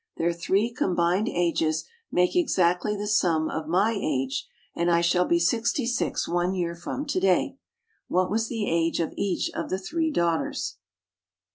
[0.17, 5.37] Their three combined ages make exactly the sum of my age, and I shall be
[5.37, 7.57] sixty six one year from to day."
[8.07, 10.77] What was the age of each of the three daughters?